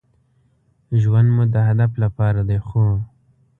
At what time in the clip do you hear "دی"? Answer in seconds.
2.49-2.59